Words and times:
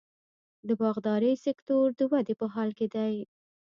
د 0.67 0.69
باغدارۍ 0.81 1.33
سکتور 1.45 1.85
د 1.99 2.01
ودې 2.11 2.33
په 2.41 2.45
حال 2.53 2.69
کې 2.77 2.87
دی. 2.95 3.15